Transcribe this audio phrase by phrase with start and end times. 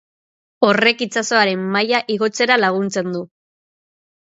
[0.67, 3.25] Horrek itsasoaren maila igotzera laguntzen du.